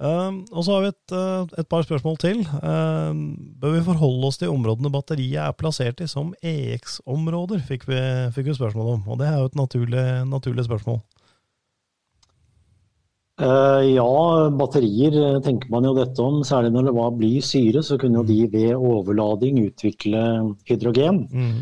Um, 0.00 0.46
og 0.48 0.64
så 0.64 0.72
har 0.72 0.84
vi 0.86 0.90
et, 0.94 1.12
uh, 1.12 1.58
et 1.60 1.68
par 1.68 1.84
spørsmål 1.84 2.16
til. 2.22 2.38
Um, 2.64 3.18
bør 3.60 3.74
vi 3.74 3.84
forholde 3.84 4.30
oss 4.30 4.40
til 4.40 4.48
områdene 4.48 4.92
batteriet 4.92 5.42
er 5.44 5.56
plassert 5.58 6.00
i 6.00 6.08
som 6.08 6.32
EX-områder, 6.40 7.60
fikk, 7.68 7.84
fikk, 8.32 8.46
vi 8.48 8.56
spørsmål 8.56 8.94
om. 8.94 9.02
Og 9.12 9.20
det 9.20 9.28
er 9.28 9.42
jo 9.42 9.50
et 9.50 9.58
naturlig, 9.60 10.04
naturlig 10.30 10.64
spørsmål. 10.64 11.02
Uh, 13.40 13.84
ja, 13.88 14.08
batterier 14.56 15.14
uh, 15.16 15.42
tenker 15.44 15.68
man 15.72 15.84
jo 15.84 15.92
dette 15.96 16.24
om. 16.24 16.40
Særlig 16.48 16.72
når 16.72 16.88
det 16.88 16.96
var 16.96 17.12
bly 17.20 17.34
syre, 17.44 17.84
så 17.84 18.00
kunne 18.00 18.22
jo 18.22 18.28
de 18.28 18.40
ved 18.52 18.72
overlading 18.76 19.60
utvikle 19.66 20.24
hydrogen. 20.68 21.26
Mm. 21.28 21.60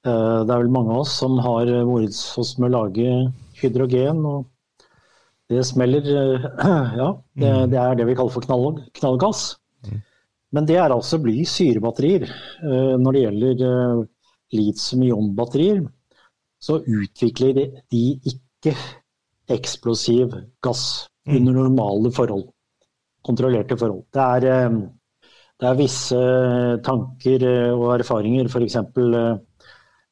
Eh, 0.00 0.40
det 0.46 0.54
er 0.54 0.62
vel 0.62 0.72
mange 0.72 0.94
av 0.94 1.02
oss 1.02 1.12
som 1.20 1.36
har 1.44 1.68
moret 1.84 2.16
oss 2.40 2.54
med 2.58 2.70
å 2.70 2.76
lage 2.78 3.16
hydrogen. 3.60 4.22
og 4.24 4.46
Det 5.50 5.64
smeller. 5.68 6.06
Eh, 6.08 6.46
ja, 7.02 7.10
det, 7.36 7.50
mm. 7.50 7.66
det 7.72 7.80
er 7.82 7.98
det 7.98 8.06
vi 8.08 8.16
kaller 8.18 8.36
for 8.36 8.46
knall, 8.46 8.80
knallgass. 8.96 9.42
Mm. 9.86 9.98
Men 10.56 10.70
det 10.70 10.78
er 10.80 10.94
altså 10.94 11.20
bly-syrebatterier. 11.22 12.30
Eh, 12.64 12.94
når 13.00 13.16
det 13.16 13.26
gjelder 13.26 13.66
litium-ion-batterier, 14.56 15.84
så 16.60 16.80
utvikler 16.80 17.60
de 17.92 18.06
ikke 18.28 18.74
eksplosiv 19.52 20.32
gass. 20.64 21.06
mm. 21.28 21.36
under 21.36 21.52
normale 21.52 22.10
forhold. 22.16 22.48
Kontrollerte 23.22 23.76
forhold. 23.76 24.06
Det 24.08 24.24
er, 24.24 24.70
det 25.60 25.68
er 25.68 25.76
visse 25.76 26.20
tanker 26.82 27.44
og 27.74 27.90
erfaringer, 27.98 28.48
f.eks. 28.48 28.78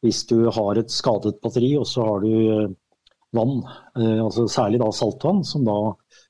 hvis 0.04 0.24
du 0.30 0.48
har 0.54 0.78
et 0.78 0.92
skadet 0.92 1.40
batteri 1.42 1.72
og 1.78 1.86
så 1.90 2.04
har 2.06 2.24
du 2.24 2.74
vann, 3.36 3.62
altså 3.98 4.46
særlig 4.48 4.80
da 4.80 4.88
saltvann, 4.94 5.42
som 5.44 5.66
da 5.66 5.76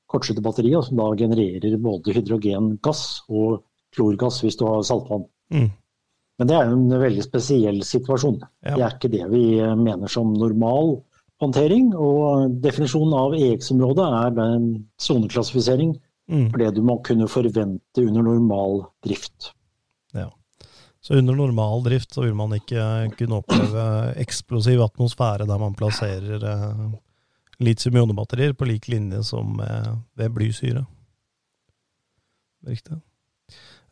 kortslutter 0.09 0.43
batteriet, 0.43 0.79
og 0.79 0.87
som 0.87 0.99
da 0.99 1.09
genererer 1.19 1.77
både 1.81 2.15
hydrogengass 2.15 3.03
og 3.29 3.61
klorgass 3.95 4.41
hvis 4.43 4.57
du 4.59 4.65
har 4.67 4.81
saltvann. 4.87 5.27
Mm. 5.53 5.69
Men 6.39 6.49
det 6.49 6.55
er 6.55 6.69
jo 6.69 6.77
en 6.77 7.01
veldig 7.01 7.23
spesiell 7.25 7.79
situasjon. 7.83 8.39
Ja. 8.63 8.73
Det 8.73 8.83
er 8.83 8.95
ikke 8.95 9.11
det 9.11 9.25
vi 9.31 9.43
mener 9.79 10.11
som 10.11 10.31
normal 10.33 10.95
håndtering. 11.43 11.91
Og 11.99 12.55
definisjonen 12.63 13.15
av 13.17 13.35
EX-området 13.35 14.05
er 14.21 14.41
en 14.45 14.69
soneklassifisering 15.03 15.97
mm. 16.31 16.45
for 16.49 16.61
det 16.63 16.71
du 16.77 16.81
må 16.87 16.99
kunne 17.05 17.27
forvente 17.31 18.05
under 18.05 18.23
normal 18.29 18.85
drift. 19.05 19.51
Ja. 20.15 20.29
Så 21.09 21.15
under 21.17 21.33
normal 21.33 21.83
drift 21.83 22.13
så 22.13 22.21
vil 22.21 22.35
man 22.37 22.51
ikke 22.53 22.81
kunne 23.17 23.39
oppleve 23.39 23.83
eksplosiv 24.21 24.83
atmosfære 24.85 25.47
der 25.49 25.57
man 25.57 25.73
plasserer 25.73 26.43
eh, 26.45 26.83
litium-ionebatterier 27.65 28.53
på 28.53 28.67
lik 28.69 28.85
linje 28.93 29.23
som 29.25 29.57
eh, 29.57 29.89
ved 30.21 30.35
blysyre. 30.37 30.83
Riktig. 32.69 32.99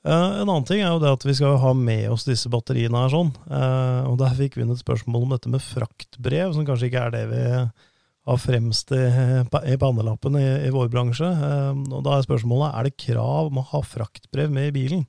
Uh, 0.05 0.43
en 0.43 0.45
annen 0.45 0.69
ting 0.69 0.83
er 0.83 0.93
jo 0.93 1.01
det 1.01 1.09
at 1.09 1.25
vi 1.25 1.33
skal 1.39 1.57
ha 1.57 1.74
med 1.74 2.05
oss 2.13 2.27
disse 2.27 2.53
batteriene 2.53 3.01
her 3.01 3.09
sånn. 3.09 3.33
Uh, 3.50 4.05
og 4.12 4.21
der 4.21 4.38
fikk 4.38 4.59
vi 4.59 4.67
inn 4.67 4.77
et 4.77 4.86
spørsmål 4.86 5.25
om 5.25 5.33
dette 5.33 5.50
med 5.50 5.65
fraktbrev, 5.65 6.53
som 6.53 6.69
kanskje 6.69 6.91
ikke 6.91 7.01
er 7.07 7.15
det 7.17 7.27
vi 7.33 7.43
har 8.29 8.43
fremst 8.43 8.93
i, 8.93 9.05
i 9.74 9.81
pannelappen 9.81 10.38
i, 10.38 10.47
i, 10.67 10.74
vår 10.75 10.93
bransje. 10.93 11.33
Uh, 11.33 11.81
og 11.97 12.05
da 12.05 12.13
er 12.13 12.29
spørsmålet 12.29 12.77
er 12.77 12.91
det 12.91 13.00
krav 13.09 13.50
om 13.50 13.63
å 13.63 13.69
ha 13.74 13.88
fraktbrev 13.97 14.53
med 14.53 14.69
i 14.69 14.75
bilen 14.83 15.07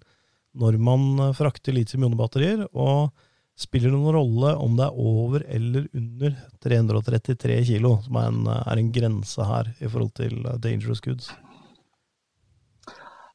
når 0.55 0.79
man 0.81 1.33
frakter 1.37 1.75
litium-ionebatterier, 1.77 2.65
og 2.73 3.11
spiller 3.59 3.91
det 3.91 3.99
noen 3.99 4.15
rolle 4.15 4.55
om 4.63 4.79
det 4.79 4.87
er 4.87 5.03
over 5.03 5.43
eller 5.51 5.89
under 5.99 6.39
333 6.63 7.59
kilo, 7.73 7.97
som 8.05 8.21
er 8.21 8.31
en, 8.31 8.49
er 8.55 8.81
en 8.81 8.95
grense 8.95 9.51
her 9.51 9.73
i 9.79 9.91
forhold 9.91 10.15
til 10.21 10.41
dangerous 10.63 11.03
goods? 11.05 11.33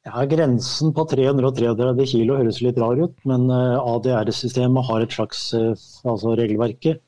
Ja, 0.04 0.26
Grensen 0.28 0.92
på 0.96 1.06
333 1.08 2.06
kilo 2.12 2.36
høres 2.36 2.60
litt 2.64 2.80
rar 2.82 3.00
ut, 3.00 3.16
men 3.28 3.48
eh, 3.48 3.80
ADR-systemet 3.80 4.88
har 4.90 5.04
et 5.04 5.16
slags 5.16 5.46
eh, 5.56 5.86
altså 6.04 6.34
regelverket. 6.36 7.00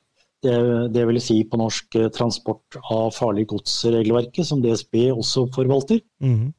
Det, 0.46 0.56
det, 0.94 1.04
vil 1.10 1.20
si 1.24 1.42
på 1.50 1.60
norsk 1.60 1.98
eh, 2.00 2.08
transport 2.16 2.78
av 2.94 3.10
farlig 3.16 3.50
gods-regelverket, 3.52 4.48
som 4.48 4.64
DSB 4.64 5.10
også 5.12 5.50
forvalter. 5.56 6.00
Mm. 6.24 6.54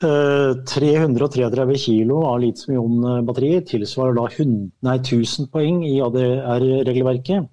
333 0.00 1.76
kilo 1.76 2.22
av 2.24 2.38
litium-ion-batterier 2.40 3.64
tilsvarer 3.68 4.16
da 4.16 4.26
100, 4.28 4.70
nei, 4.86 4.98
1000 4.98 5.50
poeng 5.52 5.82
i 5.84 5.98
ADR-regelverket. 6.04 7.50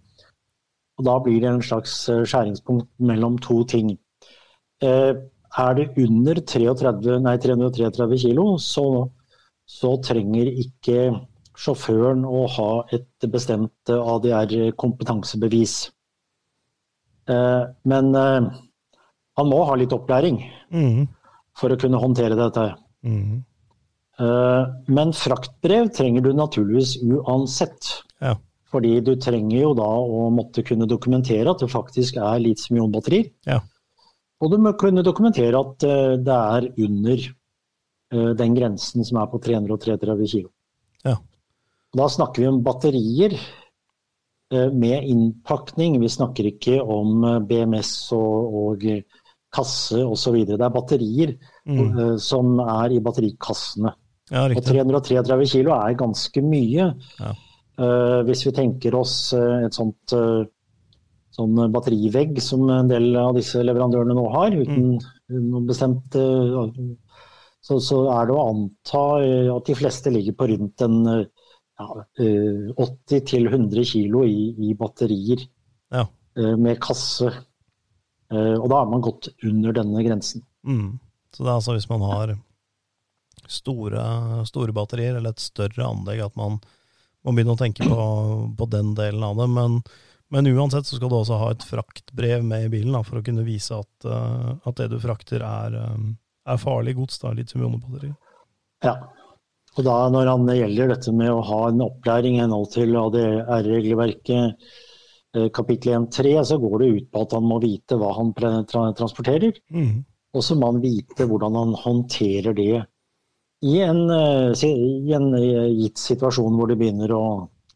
Og 0.98 1.06
Da 1.06 1.18
blir 1.22 1.42
det 1.44 1.50
en 1.50 1.62
slags 1.62 2.08
skjæringspunkt 2.10 2.88
mellom 3.04 3.36
to 3.44 3.64
ting. 3.68 3.92
Er 5.58 5.74
det 5.76 5.90
under 5.98 6.40
33, 6.40 7.20
nei, 7.24 7.36
333 7.42 8.18
kg, 8.24 8.40
så, 8.62 8.86
så, 9.66 9.94
trenger 10.06 10.50
ikke 10.64 11.12
sjåføren 11.58 12.26
å 12.26 12.46
ha 12.54 12.72
et 12.94 13.30
bestemt 13.34 13.90
ADR-kompetansebevis. 13.90 15.78
Eh, 17.28 17.64
men 17.92 18.16
eh, 18.16 18.50
han 19.38 19.50
må 19.52 19.64
ha 19.68 19.74
litt 19.76 19.92
opplæring 19.92 20.38
mm. 20.72 21.02
For 21.58 21.74
å 21.74 21.80
kunne 21.80 22.02
håndtere 22.02 22.38
dette. 22.38 22.66
Mm. 23.08 23.44
Men 24.90 25.14
fraktbrev 25.14 25.92
trenger 25.94 26.24
du 26.26 26.32
naturligvis 26.34 26.96
uansett. 27.06 27.92
Ja. 28.24 28.34
Fordi 28.74 28.98
du 29.06 29.14
trenger 29.22 29.62
jo 29.62 29.74
da 29.78 29.88
å 29.88 30.28
måtte 30.34 30.64
kunne 30.68 30.90
dokumentere 30.90 31.52
at 31.54 31.62
det 31.64 31.70
faktisk 31.72 32.18
er 32.20 32.42
litium-ion-batterier. 32.44 33.30
Ja. 33.48 33.62
Og 34.44 34.52
du 34.54 34.58
må 34.62 34.74
kunne 34.78 35.06
dokumentere 35.06 35.60
at 35.60 35.86
eh, 35.88 36.18
det 36.22 36.40
er 36.58 36.68
under 36.86 37.24
eh, 37.24 38.34
den 38.38 38.58
grensen 38.58 39.08
som 39.08 39.22
er 39.22 39.30
på 39.32 39.40
333 39.46 40.18
kg. 40.34 40.50
Ja. 41.08 41.16
Da 41.98 42.10
snakker 42.12 42.44
vi 42.44 42.52
om 42.52 42.62
batterier 42.66 43.38
med 44.48 45.04
innpakning. 45.04 45.98
Vi 46.00 46.08
snakker 46.08 46.48
ikke 46.48 46.78
om 46.80 47.26
BMS 47.50 47.90
og, 48.16 48.54
og 48.56 48.86
kasse 49.54 50.04
osv. 50.04 50.36
Det 50.50 50.58
er 50.60 50.74
batterier 50.74 51.34
mm. 51.66 52.18
som 52.22 52.60
er 52.64 52.98
i 52.98 53.02
batterikassene. 53.04 53.94
Ja, 54.28 54.44
og 54.52 54.60
333 54.60 55.48
kilo 55.54 55.72
er 55.78 55.96
ganske 56.00 56.44
mye. 56.44 56.90
Ja. 57.22 57.34
hvis 58.28 58.42
vi 58.44 58.52
tenker 58.58 58.96
oss 58.98 59.32
et 59.38 59.76
sånt 59.78 60.16
sånn 61.38 61.58
batterivegg 61.74 62.40
som 62.44 62.66
en 62.74 62.90
del 62.90 63.12
av 63.20 63.36
disse 63.38 63.62
leverandørene 63.66 64.16
nå 64.18 64.26
har, 64.34 64.56
uten 64.58 64.96
mm. 64.98 65.44
noe 65.52 65.66
bestemt 65.68 66.18
uh, 66.18 66.66
så, 67.62 67.80
så, 67.84 68.04
er 68.14 68.30
det 68.30 68.36
å 68.38 68.46
anta 68.48 69.04
eh, 69.26 69.50
at 69.52 69.68
de 69.68 69.76
fleste 69.76 70.14
ligger 70.14 70.38
på 70.40 70.48
rundt 70.54 70.84
en 70.86 71.00
ja, 71.10 71.88
80-100 72.24 73.82
eh, 73.82 73.88
kilo 73.90 74.24
i, 74.24 74.54
i 74.70 74.72
batterier 74.78 75.44
ja. 75.92 76.06
med 76.56 76.80
kasse. 76.80 77.34
Og 78.34 78.66
da 78.68 78.82
er 78.82 78.90
man 78.92 79.04
gått 79.06 79.30
under 79.48 79.76
denne 79.78 80.02
grensen. 80.04 80.42
Mm. 80.68 80.98
Så 81.32 81.46
det 81.46 81.48
er 81.48 81.54
altså 81.54 81.76
hvis 81.78 81.88
man 81.88 82.02
har 82.04 82.34
store, 83.48 84.02
store, 84.50 84.74
batterier, 84.76 85.16
eller 85.16 85.32
et 85.32 85.44
større 85.44 85.86
anlegg, 85.88 86.26
at 86.26 86.36
man 86.36 86.58
må 87.24 87.32
begynne 87.32 87.56
å 87.56 87.60
tenke 87.62 87.88
på, 87.88 88.08
på 88.60 88.68
den 88.74 88.92
delen 88.98 89.24
av 89.24 89.40
det. 89.40 89.48
Men 89.54 89.80
men 90.30 90.48
uansett 90.48 90.86
så 90.86 90.98
skal 90.98 91.10
du 91.10 91.16
også 91.16 91.40
ha 91.40 91.52
et 91.54 91.64
fraktbrev 91.64 92.44
med 92.44 92.68
i 92.68 92.72
bilen 92.72 92.96
da, 92.98 93.04
for 93.08 93.20
å 93.20 93.24
kunne 93.24 93.46
vise 93.48 93.78
at, 93.78 94.08
uh, 94.08 94.58
at 94.68 94.80
det 94.80 94.90
du 94.92 94.98
frakter 95.00 95.44
er, 95.44 95.78
um, 95.94 96.18
er 96.48 96.60
farlig 96.60 96.98
gods, 96.98 97.22
da, 97.22 97.32
ionebatteri. 97.32 98.12
Ja. 98.84 98.98
Og 99.78 99.86
da 99.86 99.96
når 100.12 100.34
det 100.50 100.58
gjelder 100.58 100.92
dette 100.92 101.14
med 101.16 101.32
å 101.32 101.46
ha 101.46 101.62
en 101.70 101.86
opplæring 101.86 102.38
i 102.38 102.42
henhold 102.42 102.72
til 102.74 102.98
ADR-regelverket 102.98 104.36
eh, 104.36 104.78
kapittel 105.54 105.96
1-3, 105.98 106.36
så 106.50 106.58
går 106.62 106.78
det 106.82 106.92
ut 106.94 107.10
på 107.12 107.24
at 107.26 107.34
han 107.38 107.48
må 107.48 107.60
vite 107.64 107.98
hva 108.00 108.14
han 108.18 108.34
transporterer. 108.36 109.58
Mm. 109.74 110.06
Og 110.38 110.44
så 110.44 110.58
må 110.60 110.72
han 110.72 110.84
vite 110.84 111.28
hvordan 111.28 111.56
han 111.58 111.76
håndterer 111.82 112.56
det 112.58 112.84
i 113.66 113.78
en, 113.82 114.04
i 114.54 115.14
en 115.18 115.32
gitt 115.80 115.98
situasjon 115.98 116.60
hvor 116.60 116.70
det 116.70 116.78
begynner 116.78 117.14
å 117.16 117.24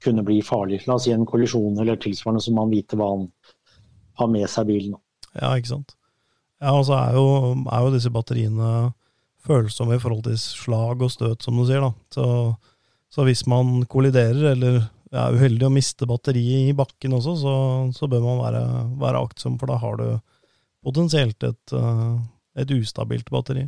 kunne 0.01 0.23
bli 0.25 0.41
farlig. 0.45 0.81
La 0.87 0.97
oss 0.97 1.07
si 1.07 1.13
en 1.13 1.25
kollisjon 1.29 1.79
eller 1.81 1.99
tilsvarende, 2.01 2.41
så 2.43 2.53
må 2.53 2.65
han 2.65 2.73
vite 2.73 2.97
hva 2.99 3.09
han 3.13 3.25
har 4.21 4.29
med 4.29 4.49
seg 4.49 4.69
i 4.69 4.75
bilen. 4.75 4.97
Ja, 5.33 5.53
ikke 5.55 5.75
sant. 5.75 5.95
Ja, 6.61 6.75
og 6.75 6.85
så 6.85 6.97
er 6.99 7.17
er 7.17 7.85
jo 7.85 7.93
disse 7.93 8.11
batteriene 8.13 8.91
følsomme 9.41 9.97
i 9.97 10.01
forhold 10.01 10.25
til 10.27 10.37
slag 10.37 11.01
og 11.01 11.11
støt, 11.11 11.41
som 11.43 11.57
du 11.57 11.65
sier. 11.65 11.81
da. 11.81 11.91
Så, 12.13 12.25
så 13.09 13.25
hvis 13.25 13.45
man 13.49 13.85
kolliderer 13.89 14.51
eller 14.53 14.83
er 15.19 15.35
uheldig 15.35 15.67
å 15.67 15.73
miste 15.73 16.07
batteriet 16.07 16.69
i 16.71 16.77
bakken 16.77 17.17
også, 17.17 17.35
så, 17.41 17.55
så 17.95 18.07
bør 18.11 18.23
man 18.23 18.41
være, 18.45 18.63
være, 19.01 19.23
aktsom, 19.27 19.57
for 19.59 19.71
da 19.71 19.79
har 19.81 19.99
du 19.99 20.07
potensielt 20.85 21.43
et, 21.43 21.75
eh, 21.75 22.17
et 22.63 22.71
ustabilt 22.77 23.29
batteri. 23.33 23.67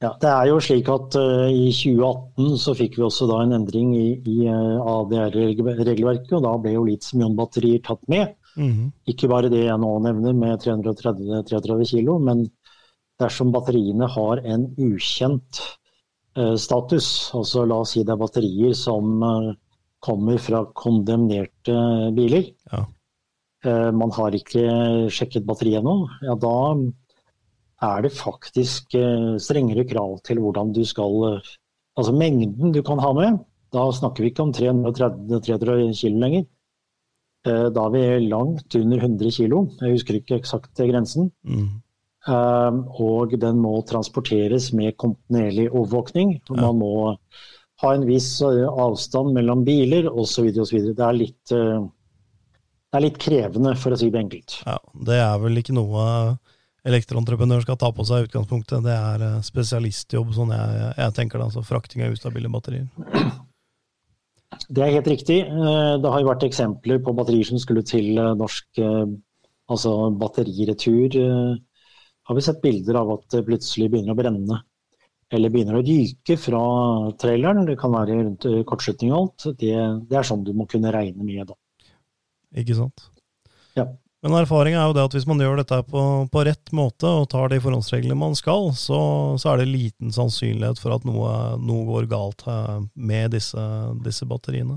Ja, 0.00 0.14
det 0.16 0.30
er 0.32 0.46
jo 0.48 0.60
slik 0.64 0.88
at 0.88 1.16
uh, 1.20 1.46
I 1.52 1.68
2018 1.76 2.54
så 2.62 2.72
fikk 2.76 2.94
vi 2.96 3.04
også 3.04 3.26
da 3.28 3.42
en 3.44 3.52
endring 3.58 3.90
i, 3.98 4.06
i 4.16 4.36
eh, 4.48 4.78
ADR-regelverket. 4.80 6.32
og 6.38 6.46
Da 6.46 6.54
ble 6.62 6.72
jo 6.72 6.86
litium-ion-batterier 6.88 7.82
tatt 7.84 8.00
med. 8.08 8.32
Mm 8.56 8.70
-hmm. 8.70 8.86
Ikke 9.12 9.28
bare 9.28 9.50
det 9.52 9.66
jeg 9.66 9.78
nå 9.78 9.90
nevner 10.00 10.32
med 10.32 10.60
330 10.64 11.44
kg, 11.92 12.16
men 12.24 12.48
dersom 13.20 13.52
batteriene 13.52 14.08
har 14.08 14.40
en 14.40 14.66
ukjent 14.78 15.60
status, 16.34 17.06
altså 17.34 17.64
la 17.66 17.80
oss 17.82 17.96
si 17.96 18.04
det 18.06 18.12
er 18.14 18.20
batterier 18.20 18.74
som 18.78 19.22
kommer 20.00 20.38
fra 20.38 20.60
kondemnerte 20.78 21.74
biler, 22.14 22.46
ja. 22.70 22.84
man 23.92 24.14
har 24.14 24.36
ikke 24.38 24.62
sjekket 25.10 25.44
batteriet 25.48 25.82
ennå, 25.82 25.96
ja 26.22 26.36
da 26.38 26.54
er 27.80 28.04
det 28.04 28.12
faktisk 28.16 28.94
eh, 28.98 29.36
strengere 29.40 29.86
krav 29.88 30.18
til 30.26 30.40
hvordan 30.42 30.72
du 30.76 30.84
skal 30.84 31.26
eh, 31.32 31.56
Altså 31.98 32.12
mengden 32.14 32.70
du 32.72 32.80
kan 32.86 33.00
ha 33.02 33.10
med. 33.12 33.40
Da 33.74 33.82
snakker 33.92 34.22
vi 34.22 34.30
ikke 34.30 34.44
om 34.46 34.52
330 34.54 35.40
kg 35.42 36.12
lenger. 36.16 36.44
Eh, 37.44 37.66
da 37.74 37.82
er 37.82 37.90
vi 37.92 38.28
langt 38.30 38.76
under 38.78 39.02
100 39.02 39.32
kg. 39.34 39.56
Jeg 39.82 39.96
husker 39.96 40.16
ikke 40.16 40.38
eksakt 40.38 40.78
grensen. 40.78 41.32
Mm. 41.42 41.82
Og 42.28 43.32
den 43.40 43.62
må 43.62 43.78
transporteres 43.88 44.70
med 44.76 44.98
kontinuerlig 45.00 45.70
overvåkning. 45.70 46.34
Man 46.52 46.76
må 46.82 46.92
ha 47.80 47.94
en 47.96 48.04
viss 48.04 48.42
avstand 48.44 49.32
mellom 49.32 49.64
biler 49.64 50.10
osv. 50.10 50.50
Det, 50.52 50.92
er 51.00 51.16
litt, 51.16 51.40
det 51.48 52.98
er 52.98 53.06
litt 53.06 53.16
krevende, 53.22 53.72
for 53.80 53.96
å 53.96 54.00
si 54.02 54.10
det 54.12 54.20
enkelt. 54.20 54.58
Ja, 54.66 54.76
Det 55.08 55.16
er 55.16 55.40
vel 55.40 55.62
ikke 55.62 55.78
noe 55.78 56.04
elektroentreprenør 56.88 57.64
skal 57.64 57.78
ta 57.80 57.90
på 57.92 58.04
seg 58.08 58.24
i 58.24 58.28
utgangspunktet. 58.28 58.82
Det 58.84 58.96
er 58.96 59.24
eh, 59.26 59.38
spesialistjobb, 59.44 60.34
sånn 60.36 60.52
jeg, 60.54 60.90
jeg 60.96 61.16
tenker 61.18 61.40
det. 61.40 61.48
Altså 61.50 61.64
frakting 61.66 62.04
av 62.06 62.16
ustabile 62.16 62.52
batterier. 62.52 62.88
Det 64.70 64.82
er 64.82 64.92
helt 64.92 65.06
riktig. 65.08 65.36
Eh, 65.46 65.92
det 66.02 66.10
har 66.10 66.20
jo 66.20 66.26
vært 66.26 66.44
eksempler 66.44 66.98
på 67.02 67.14
batterier 67.16 67.46
som 67.46 67.58
skulle 67.62 67.84
til 67.86 68.18
eh, 68.18 68.32
norsk 68.36 68.80
altså 69.70 69.92
batteriretur. 70.18 71.14
Har 72.30 72.36
vi 72.38 72.42
sett 72.46 72.60
bilder 72.62 72.94
av 73.00 73.08
at 73.16 73.24
det 73.34 73.40
plutselig 73.42 73.88
begynner 73.90 74.14
å 74.14 74.18
brenne 74.20 74.60
eller 75.34 75.50
begynner 75.50 75.78
å 75.78 75.82
ryke 75.82 76.36
fra 76.38 76.60
traileren. 77.18 77.64
Det 77.66 77.74
kan 77.78 77.90
være 77.94 78.20
rundt 78.20 78.46
kortslutning 78.70 79.10
og 79.10 79.18
alt. 79.18 79.46
Det, 79.58 79.72
det 80.10 80.18
er 80.18 80.26
sånn 80.26 80.44
du 80.46 80.52
må 80.54 80.66
kunne 80.70 80.92
regne 80.94 81.26
med 81.26 81.50
da. 81.50 81.58
Ikke 82.62 82.76
sant. 82.78 83.08
Ja. 83.78 83.88
Men 84.22 84.36
erfaringa 84.36 84.82
er 84.82 84.90
jo 84.90 84.94
det 84.98 85.04
at 85.08 85.14
hvis 85.16 85.26
man 85.26 85.40
gjør 85.40 85.62
dette 85.62 85.78
på, 85.88 86.02
på 86.30 86.42
rett 86.44 86.70
måte 86.76 87.08
og 87.22 87.30
tar 87.32 87.50
de 87.50 87.60
forhåndsreglene 87.64 88.18
man 88.18 88.34
skal, 88.38 88.68
så, 88.76 89.00
så, 89.40 89.52
er 89.52 89.62
det 89.62 89.70
liten 89.70 90.12
sannsynlighet 90.12 90.78
for 90.82 90.94
at 90.94 91.06
noe, 91.08 91.32
noe 91.62 91.86
går 91.88 92.08
galt 92.10 92.44
med 92.94 93.32
disse, 93.32 93.64
disse 94.04 94.28
batteriene. 94.28 94.76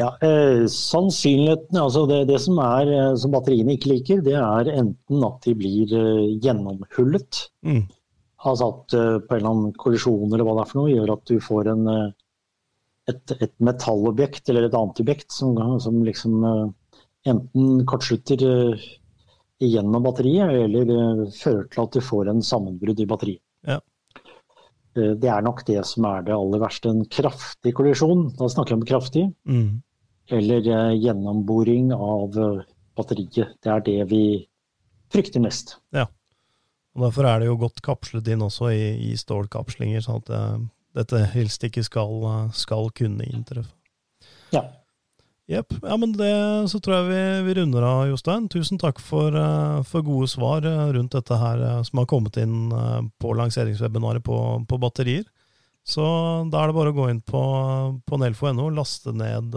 Ja, 0.00 0.08
eh, 0.24 0.64
sannsynligheten, 0.72 1.76
altså 1.76 2.06
det, 2.08 2.22
det, 2.30 2.38
som, 2.40 2.56
er, 2.64 2.88
eh, 2.88 3.14
som 3.20 3.34
batteriene 3.34 3.74
ikke 3.76 3.90
liker, 3.90 4.22
det 4.24 4.38
er 4.40 4.70
enten 4.72 5.26
at 5.26 5.44
de 5.44 5.52
blir 5.58 5.92
eh, 5.98 6.30
gjennomhullet. 6.40 7.42
Mm. 7.68 7.82
Altså 8.48 8.70
at 8.72 8.96
eh, 8.96 9.18
på 9.20 9.36
en 9.36 9.42
eller 9.42 9.50
annen 9.50 9.74
kollisjon 9.76 10.32
eller 10.32 10.46
hva 10.48 10.56
det 10.56 10.64
er 10.64 10.70
for 10.70 10.80
noe, 10.80 10.94
gjør 10.94 11.12
at 11.14 11.26
du 11.28 11.36
får 11.44 11.70
en, 11.74 11.84
eh, 11.92 12.08
et, 13.12 13.36
et 13.36 13.54
metallobjekt 13.60 14.48
eller 14.48 14.70
et 14.70 14.78
annet 14.80 15.04
objekt 15.04 15.36
som, 15.36 15.60
som 15.84 16.00
liksom 16.08 16.40
eh, 16.48 16.66
enten 17.28 17.84
kortslutter 17.86 18.40
gjennom 19.62 20.02
batteriet, 20.08 20.56
eller 20.64 21.28
fører 21.36 21.68
til 21.70 21.84
at 21.84 21.94
du 21.94 22.02
får 22.02 22.32
en 22.32 22.40
sammenbrudd 22.42 22.98
i 22.98 23.06
batteriet. 23.12 23.44
Uh, 24.98 25.12
det 25.18 25.30
er 25.32 25.44
nok 25.44 25.64
det 25.68 25.80
som 25.88 26.06
er 26.10 26.26
det 26.26 26.36
aller 26.36 26.62
verste. 26.62 26.92
En 26.92 27.06
kraftig 27.08 27.74
kollisjon, 27.78 28.30
da 28.38 28.48
snakker 28.52 28.74
jeg 28.74 28.80
om 28.80 28.88
kraftig, 28.88 29.26
mm. 29.48 29.68
eller 30.38 30.72
gjennomboring 30.98 31.92
av 31.96 32.36
batteriet. 32.98 33.56
Det 33.62 33.72
er 33.72 33.86
det 33.86 34.00
vi 34.12 34.24
frykter 35.12 35.44
mest. 35.44 35.76
Ja. 35.96 36.08
Og 36.92 37.06
Derfor 37.06 37.28
er 37.28 37.40
det 37.40 37.48
jo 37.48 37.56
godt 37.60 37.80
kapslet 37.84 38.28
inn 38.28 38.44
også 38.44 38.68
i, 38.74 38.84
i 39.12 39.16
stålkapslinger, 39.16 40.04
sånn 40.04 40.20
at 40.20 40.28
det, 40.28 40.42
dette 41.00 41.22
helst 41.32 41.64
ikke 41.64 41.84
skal, 41.86 42.18
skal 42.52 42.92
kunne 42.96 43.24
inntreffe. 43.28 43.72
Ja. 44.52 44.66
Jepp. 45.50 45.74
Ja, 45.82 45.96
men 45.98 46.12
det 46.14 46.32
så 46.70 46.78
tror 46.78 47.00
jeg 47.00 47.08
vi, 47.10 47.22
vi 47.48 47.54
runder 47.58 47.82
av, 47.82 48.04
Jostein. 48.12 48.46
Tusen 48.52 48.78
takk 48.78 49.00
for, 49.02 49.34
uh, 49.34 49.82
for, 49.86 50.04
gode 50.06 50.30
svar 50.30 50.62
uh, 50.66 50.92
rundt 50.94 51.16
dette 51.16 51.38
her 51.38 51.62
uh, 51.62 51.82
som 51.86 51.98
har 51.98 52.08
kommet 52.10 52.38
inn 52.38 52.70
på 53.18 53.34
lanseringswebinaret 53.38 54.22
på, 54.24 54.38
på, 54.68 54.80
batterier. 54.82 55.26
Så 55.82 56.02
da 56.52 56.62
er 56.62 56.70
det 56.70 56.76
bare 56.76 56.92
å 56.92 56.94
gå 56.94 57.08
inn 57.10 57.18
på, 57.26 57.42
på 58.06 58.18
nelfo.no, 58.22 58.68
laste 58.70 59.10
ned 59.18 59.56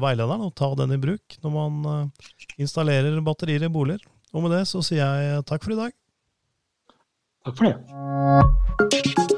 veilederen 0.00 0.46
og 0.46 0.54
ta 0.56 0.70
den 0.80 0.96
i 0.96 1.00
bruk 1.02 1.36
når 1.44 1.52
man 1.52 2.08
installerer 2.56 3.20
batterier 3.20 3.68
i 3.68 3.72
boliger. 3.72 4.00
Og 4.32 4.46
med 4.46 4.56
det 4.56 4.64
så 4.70 4.80
sier 4.84 5.04
jeg 5.04 5.44
takk 5.48 5.68
for 5.68 5.76
i 5.76 5.82
dag. 5.82 5.92
Takk 7.44 7.60
for 7.60 7.68
det. 7.68 9.36